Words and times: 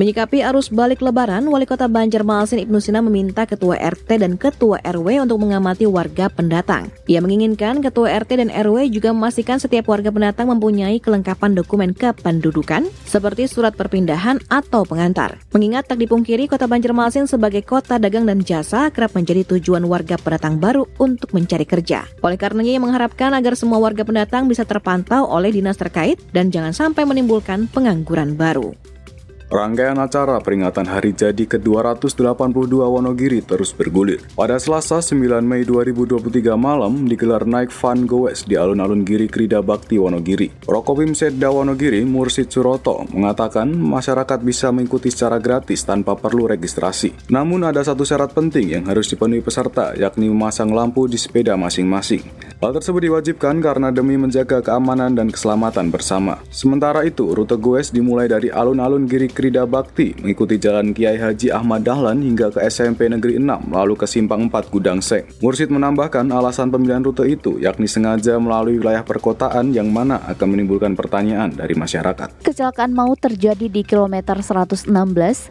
Menyikapi 0.00 0.40
arus 0.40 0.72
balik 0.72 1.04
lebaran, 1.04 1.44
Wali 1.52 1.68
Kota 1.68 1.84
Banjarmasin 1.84 2.64
Ibnu 2.64 2.80
Sina 2.80 3.04
meminta 3.04 3.44
Ketua 3.44 3.76
RT 3.76 4.24
dan 4.24 4.40
Ketua 4.40 4.80
RW 4.80 5.28
untuk 5.28 5.44
mengamati 5.44 5.84
warga 5.84 6.32
pendatang. 6.32 6.88
Ia 7.04 7.20
menginginkan 7.20 7.84
Ketua 7.84 8.16
RT 8.16 8.40
dan 8.40 8.48
RW 8.48 8.88
juga 8.88 9.12
memastikan 9.12 9.60
setiap 9.60 9.92
warga 9.92 10.08
pendatang 10.08 10.48
mempunyai 10.48 11.04
kelengkapan 11.04 11.52
dokumen 11.52 11.92
kependudukan 11.92 12.88
seperti 13.04 13.44
surat 13.44 13.76
perpindahan 13.76 14.40
atau 14.48 14.88
pengantar. 14.88 15.36
Mengingat 15.52 15.92
tak 15.92 16.00
dipungkiri 16.00 16.48
Kota 16.48 16.64
Banjarmasin 16.64 17.28
sebagai 17.28 17.60
kota 17.60 18.00
dagang 18.00 18.24
dan 18.24 18.40
jasa 18.40 18.88
kerap 18.88 19.12
menjadi 19.12 19.52
tujuan 19.52 19.84
warga 19.84 20.16
pendatang 20.16 20.56
baru 20.56 20.88
untuk 20.96 21.36
mencari 21.36 21.68
kerja. 21.68 22.08
Oleh 22.24 22.40
karenanya 22.40 22.72
ia 22.72 22.80
mengharapkan 22.80 23.36
agar 23.36 23.52
semua 23.52 23.76
warga 23.76 24.08
pendatang 24.08 24.48
bisa 24.48 24.64
terpantau 24.64 25.28
oleh 25.28 25.52
dinas 25.52 25.76
terkait 25.76 26.16
dan 26.32 26.48
jangan 26.48 26.72
sampai 26.72 27.04
menimbulkan 27.04 27.68
pengangguran 27.68 28.32
baru. 28.32 28.72
Rangkaian 29.50 29.98
acara 29.98 30.38
peringatan 30.38 30.86
hari 30.86 31.10
jadi 31.10 31.42
ke-282 31.42 32.70
Wonogiri 32.86 33.42
terus 33.42 33.74
bergulir. 33.74 34.22
Pada 34.38 34.54
Selasa 34.62 35.02
9 35.02 35.42
Mei 35.42 35.66
2023 35.66 36.54
malam 36.54 37.10
digelar 37.10 37.42
naik 37.42 37.74
Fun 37.74 38.06
Goes 38.06 38.46
di 38.46 38.54
alun-alun 38.54 39.02
Giri 39.02 39.26
Krida 39.26 39.58
Bakti 39.58 39.98
Wonogiri. 39.98 40.62
Rokopim 40.70 41.18
Sedda 41.18 41.50
Wonogiri 41.50 42.06
Mursid 42.06 42.46
Suroto 42.46 43.02
mengatakan 43.10 43.74
masyarakat 43.74 44.38
bisa 44.38 44.70
mengikuti 44.70 45.10
secara 45.10 45.42
gratis 45.42 45.82
tanpa 45.82 46.14
perlu 46.14 46.46
registrasi. 46.46 47.34
Namun 47.34 47.66
ada 47.66 47.82
satu 47.82 48.06
syarat 48.06 48.30
penting 48.30 48.78
yang 48.78 48.86
harus 48.86 49.10
dipenuhi 49.10 49.42
peserta 49.42 49.98
yakni 49.98 50.30
memasang 50.30 50.70
lampu 50.70 51.10
di 51.10 51.18
sepeda 51.18 51.58
masing-masing. 51.58 52.49
Hal 52.60 52.76
tersebut 52.76 53.08
diwajibkan 53.08 53.56
karena 53.64 53.88
demi 53.88 54.20
menjaga 54.20 54.60
keamanan 54.60 55.16
dan 55.16 55.32
keselamatan 55.32 55.88
bersama. 55.88 56.44
Sementara 56.52 57.08
itu, 57.08 57.32
rute 57.32 57.56
goes 57.56 57.88
dimulai 57.88 58.28
dari 58.28 58.52
alun-alun 58.52 59.08
Giri 59.08 59.32
Krida 59.32 59.64
Bakti 59.64 60.12
mengikuti 60.20 60.60
jalan 60.60 60.92
Kiai 60.92 61.16
Haji 61.16 61.48
Ahmad 61.56 61.88
Dahlan 61.88 62.20
hingga 62.20 62.52
ke 62.52 62.60
SMP 62.68 63.08
Negeri 63.08 63.40
6 63.40 63.72
lalu 63.72 63.96
ke 63.96 64.04
Simpang 64.04 64.52
4 64.52 64.68
Gudang 64.68 65.00
Seng. 65.00 65.24
Mursid 65.40 65.72
menambahkan 65.72 66.28
alasan 66.28 66.68
pemilihan 66.68 67.00
rute 67.00 67.24
itu 67.32 67.56
yakni 67.56 67.88
sengaja 67.88 68.36
melalui 68.36 68.76
wilayah 68.76 69.08
perkotaan 69.08 69.72
yang 69.72 69.88
mana 69.88 70.20
akan 70.28 70.52
menimbulkan 70.52 70.92
pertanyaan 70.92 71.56
dari 71.56 71.72
masyarakat. 71.72 72.44
Kecelakaan 72.44 72.92
maut 72.92 73.24
terjadi 73.24 73.72
di 73.72 73.80
kilometer 73.80 74.36
116 74.36 74.92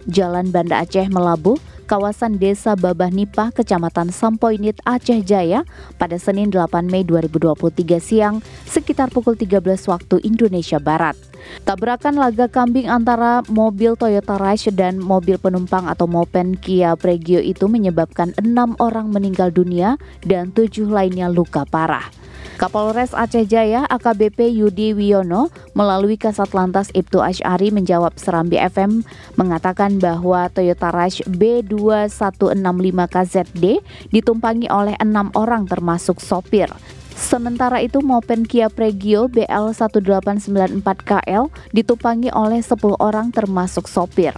Jalan 0.06 0.54
Banda 0.54 0.86
Aceh 0.86 1.10
Melabuh 1.10 1.58
kawasan 1.90 2.38
Desa 2.38 2.78
Babah 2.78 3.10
Nipah, 3.10 3.50
Kecamatan 3.50 4.14
Sampoinit, 4.14 4.78
Aceh 4.86 5.26
Jaya 5.26 5.66
pada 5.98 6.22
Senin 6.22 6.54
8 6.54 6.86
Mei 6.86 7.02
2023 7.02 7.98
siang 7.98 8.46
sekitar 8.70 9.10
pukul 9.10 9.34
13 9.34 9.66
waktu 9.90 10.22
Indonesia 10.22 10.78
Barat. 10.78 11.18
Tabrakan 11.66 12.22
laga 12.22 12.46
kambing 12.46 12.86
antara 12.86 13.42
mobil 13.50 13.98
Toyota 13.98 14.38
Rush 14.38 14.70
dan 14.78 15.02
mobil 15.02 15.42
penumpang 15.42 15.90
atau 15.90 16.06
mopen 16.06 16.54
Kia 16.54 16.94
Pregio 16.94 17.42
itu 17.42 17.66
menyebabkan 17.66 18.38
enam 18.38 18.78
orang 18.78 19.10
meninggal 19.10 19.50
dunia 19.50 19.98
dan 20.22 20.54
tujuh 20.54 20.86
lainnya 20.86 21.26
luka 21.26 21.66
parah. 21.66 22.19
Kapolres 22.60 23.16
Aceh 23.16 23.48
Jaya 23.48 23.88
AKBP 23.88 24.52
Yudi 24.52 24.92
Wiono 24.92 25.48
melalui 25.72 26.20
Kasat 26.20 26.52
Lantas 26.52 26.92
Ibtu 26.92 27.24
Ashari 27.24 27.72
menjawab 27.72 28.20
Serambi 28.20 28.60
FM 28.60 29.08
mengatakan 29.40 29.96
bahwa 29.96 30.52
Toyota 30.52 30.92
Rush 30.92 31.24
B2165KZD 31.24 33.80
ditumpangi 34.12 34.68
oleh 34.68 35.00
enam 35.00 35.32
orang 35.40 35.72
termasuk 35.72 36.20
sopir. 36.20 36.68
Sementara 37.16 37.80
itu 37.80 38.04
Mopen 38.04 38.44
Kia 38.44 38.68
Pregio 38.68 39.32
BL1894KL 39.32 41.48
ditumpangi 41.72 42.28
oleh 42.36 42.60
10 42.60 42.76
orang 43.00 43.32
termasuk 43.32 43.88
sopir. 43.88 44.36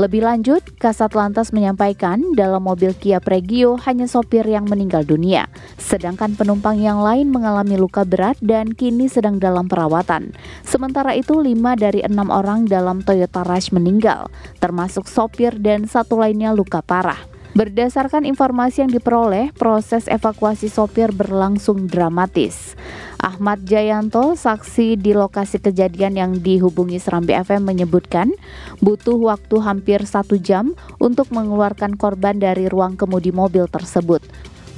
Lebih 0.00 0.24
lanjut, 0.24 0.64
Kasat 0.80 1.12
Lantas 1.12 1.52
menyampaikan 1.52 2.32
dalam 2.32 2.64
mobil 2.64 2.96
Kia 2.96 3.20
Pregio 3.20 3.76
hanya 3.84 4.08
sopir 4.08 4.48
yang 4.48 4.64
meninggal 4.64 5.04
dunia, 5.04 5.52
sedangkan 5.76 6.40
penumpang 6.40 6.80
yang 6.80 7.04
lain 7.04 7.28
mengalami 7.28 7.76
luka 7.76 8.08
berat 8.08 8.40
dan 8.40 8.72
kini 8.72 9.12
sedang 9.12 9.36
dalam 9.36 9.68
perawatan. 9.68 10.32
Sementara 10.64 11.12
itu, 11.12 11.36
lima 11.36 11.76
dari 11.76 12.00
enam 12.00 12.32
orang 12.32 12.64
dalam 12.64 13.04
Toyota 13.04 13.44
Rush 13.44 13.76
meninggal, 13.76 14.32
termasuk 14.56 15.04
sopir 15.04 15.60
dan 15.60 15.84
satu 15.84 16.16
lainnya 16.16 16.56
luka 16.56 16.80
parah. 16.80 17.20
Berdasarkan 17.52 18.24
informasi 18.24 18.86
yang 18.86 18.92
diperoleh, 18.94 19.52
proses 19.52 20.08
evakuasi 20.08 20.72
sopir 20.72 21.12
berlangsung 21.12 21.90
dramatis. 21.90 22.72
Ahmad 23.20 23.68
Jayanto, 23.68 24.32
saksi 24.32 24.96
di 24.96 25.12
lokasi 25.12 25.60
kejadian 25.60 26.16
yang 26.16 26.32
dihubungi 26.40 26.96
Serambi 26.96 27.36
FM 27.36 27.68
menyebutkan 27.68 28.32
butuh 28.80 29.20
waktu 29.20 29.60
hampir 29.60 30.08
satu 30.08 30.40
jam 30.40 30.72
untuk 30.96 31.28
mengeluarkan 31.28 32.00
korban 32.00 32.40
dari 32.40 32.66
ruang 32.72 32.96
kemudi 32.96 33.28
mobil 33.28 33.68
tersebut. 33.68 34.24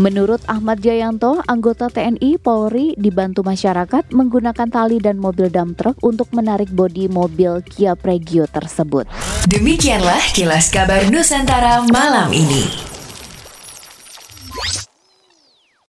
Menurut 0.00 0.42
Ahmad 0.48 0.82
Jayanto, 0.82 1.44
anggota 1.46 1.86
TNI 1.86 2.40
Polri 2.40 2.96
dibantu 2.98 3.44
masyarakat 3.46 4.10
menggunakan 4.10 4.66
tali 4.66 4.98
dan 4.98 5.20
mobil 5.20 5.52
dump 5.52 5.78
truck 5.78 6.00
untuk 6.02 6.32
menarik 6.34 6.72
bodi 6.72 7.06
mobil 7.06 7.60
Kia 7.62 7.94
Pregio 7.94 8.48
tersebut. 8.48 9.06
Demikianlah 9.46 10.32
kilas 10.32 10.72
kabar 10.72 11.06
Nusantara 11.12 11.84
malam 11.92 12.32
ini. 12.32 12.91